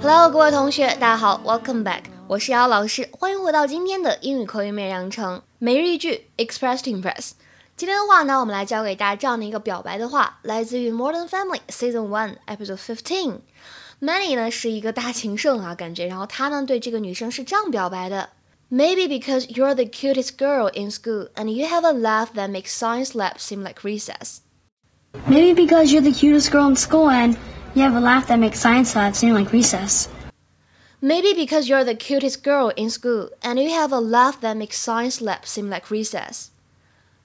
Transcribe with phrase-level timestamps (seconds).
[0.00, 7.32] Hello，各位同学，大家好，Welcome back，我是姚老师，欢迎回到今天的英语口语美养成每日一句 Express to Impress。
[7.76, 13.38] 今天的话呢，我们来教给大家这样的一个表白的话，来自于《Modern Family》Season One Episode Fifteen。
[14.00, 18.30] Manny 呢是一个大情圣啊，感觉，然后他呢对这个女生是这样表白的
[18.68, 23.12] ：Maybe because you're the cutest girl in school and you have a laugh that makes science
[23.12, 24.38] lab seem like recess。
[25.27, 27.37] Maybe because you're the cutest girl in school and
[27.73, 30.07] you have a laugh that makes science lab seem like recess.
[31.01, 34.79] Maybe because you're the cutest girl in school and you have a laugh that makes
[34.79, 36.49] science lab seem like recess.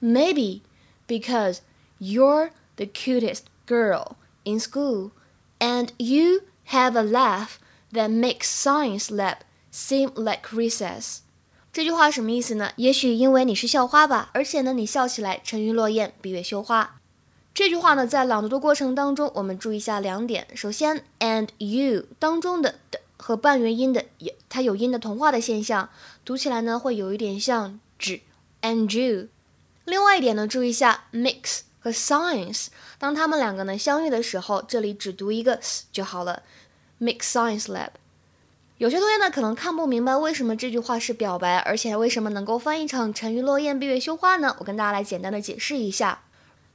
[0.01, 0.63] Maybe
[1.07, 1.63] because
[1.99, 5.13] you're the cutest girl in school
[5.61, 7.59] and you have a laugh
[7.93, 9.39] that makes science lab
[9.71, 11.21] seem like recess。
[11.73, 12.73] 这句话什么意思呢？
[12.77, 16.97] 也许因为你是校花吧，而且呢，你笑起来沉鱼落雁，闭月羞花。
[17.58, 20.46] 这句话呢，在朗读的过程当中，我们注意一下两点。
[20.54, 25.90] 首先，and you 当中的的和半元音的也，它有音的同化的现象，
[26.24, 28.22] 读起来呢会有一点像纸
[28.62, 29.30] and you。
[29.86, 32.68] 另外一点呢，注意一下 mix 和 science，
[33.00, 36.44] 当它们两个呢相遇的时候，这里只读一个 s 就好了。
[37.02, 37.90] mix science lab。
[38.78, 44.56] 有些同学呢可能看不明白为什么这句话是表白，而且为什么能够翻译成沉鱼落雁、闭月羞花呢？
[44.60, 46.22] 我跟大家来简单的解释一下。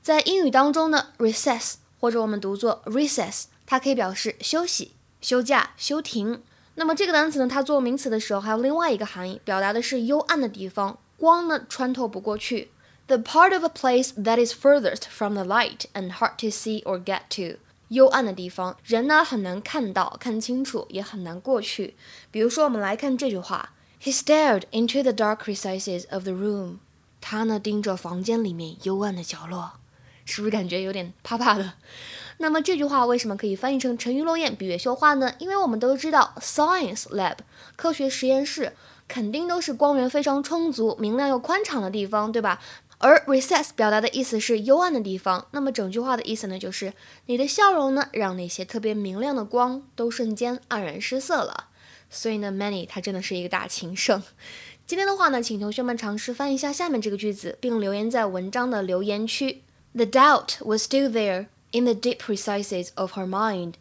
[0.03, 6.43] 在英语当中呢，recess 或者我们读作 recess，它可以表示休息、休假、休庭。
[6.75, 12.73] 那么这个单词呢，它做名词的时候还有另外一个含义，表达的是幽暗的地方，光呢穿透不过去。
[13.07, 17.01] The part of a place that is furthest from the light and hard to see or
[17.01, 17.59] get to，
[17.89, 21.95] 幽暗的地方，人呢很难看到、看清楚，也很难过去。
[22.33, 26.79] 比如说，我们来看这句话：He stared into the dark recesses of the room。
[27.21, 29.75] 他呢盯着房间里面幽暗的角落。
[30.35, 31.75] 是不是感觉有点怕怕的？
[32.39, 35.35] 那么这句话为什么可以翻译成沉鱼落雁、闭月羞花呢？
[35.39, 37.37] 因为我们都知道，science lab
[37.77, 38.73] 科学实验室
[39.07, 42.63] 肯定都是光源非常充足、明亮又宽敞的地方，对吧？
[42.97, 45.47] 而 recess 表达的意思是幽暗的地方。
[45.51, 46.95] 那么整句话的意思呢，就是
[47.27, 51.67] 你的笑容呢，让那些特别明亮的光都瞬间黯然失色了。
[52.09, 54.23] 所以呢，Many 他真的是一个大情圣。
[54.87, 59.63] 今天的话呢，请同学们尝试翻译一下下面这个句子，并留言在文章的留言区。
[59.96, 63.74] The doubt was still there in the deep recesses of her mind.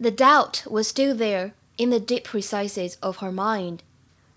[0.00, 3.80] The doubt was still there in the deep recesses of her mind.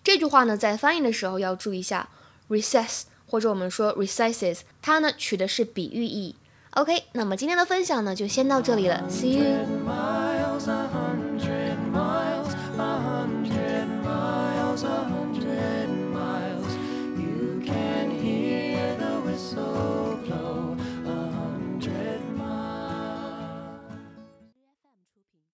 [0.03, 2.09] 这句话呢，在翻译的时候要注意一下，
[2.49, 6.35] recess 或者我们说 recesses，它呢取的是比喻意。
[6.71, 11.24] OK，那么今天的分享呢就先到这里了，See you。